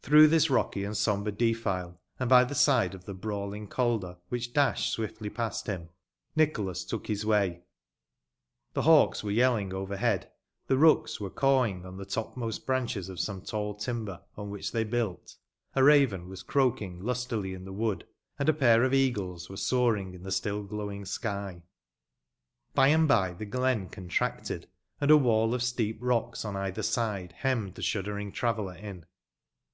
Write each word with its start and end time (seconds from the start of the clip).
Through 0.00 0.28
this 0.28 0.48
rocky 0.48 0.84
and 0.84 0.96
sombre 0.96 1.30
defile, 1.30 2.00
and 2.18 2.30
by 2.30 2.42
the 2.42 2.54
side 2.54 2.94
of 2.94 3.04
the 3.04 3.12
brawling 3.12 3.66
Calder, 3.68 4.16
which 4.30 4.54
dashed 4.54 4.90
swiftly 4.90 5.28
past 5.28 5.66
him, 5.66 5.90
Nicholas 6.34 6.82
took 6.82 7.06
his 7.08 7.26
way. 7.26 7.60
The 8.72 8.80
hawks 8.80 9.22
were 9.22 9.30
yelling 9.30 9.74
overhead; 9.74 10.30
the 10.66 10.78
rooks 10.78 11.20
were 11.20 11.28
cawing 11.28 11.84
on 11.84 11.98
the 11.98 12.06
topmost 12.06 12.64
branches 12.64 13.10
of 13.10 13.20
some 13.20 13.42
tall 13.42 13.74
timber, 13.74 14.22
on 14.34 14.48
which 14.48 14.72
they 14.72 14.82
built; 14.82 15.36
a 15.74 15.84
raven 15.84 16.26
was 16.30 16.42
croaking 16.42 17.02
lustily 17.02 17.52
in 17.52 17.66
the 17.66 17.72
wood; 17.74 18.06
and 18.38 18.48
a 18.48 18.54
pair 18.54 18.84
of 18.84 18.94
eagles 18.94 19.50
were 19.50 19.58
soaring 19.58 20.14
in 20.14 20.22
the 20.22 20.30
itill 20.30 20.66
gfomiüg 20.66 21.06
sky. 21.06 21.60
458 22.74 22.74
THE 22.74 22.80
LANCASHIBE 22.80 22.80
WITCHES. 22.80 22.80
By 22.80 22.88
and 22.88 23.06
by 23.06 23.34
tlie 23.34 23.50
glen 23.50 23.88
contracted, 23.90 24.68
and 25.02 25.10
a 25.10 25.18
"wall 25.18 25.52
of 25.52 25.62
steep 25.62 26.00
rocbs 26.00 26.44
o^ 26.46 26.56
either 26.56 26.82
side 26.82 27.34
nemmed 27.44 27.74
tie 27.76 27.82
shuddering 27.82 28.32
traveller 28.32 28.74
in. 28.74 29.04